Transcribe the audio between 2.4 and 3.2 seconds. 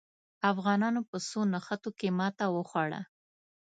وخوړه.